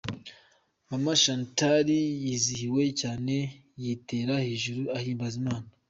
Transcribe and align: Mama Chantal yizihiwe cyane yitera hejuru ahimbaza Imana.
Mama 0.89 1.13
Chantal 1.23 1.87
yizihiwe 2.25 2.83
cyane 3.01 3.35
yitera 3.83 4.33
hejuru 4.47 4.81
ahimbaza 4.97 5.35
Imana. 5.41 5.67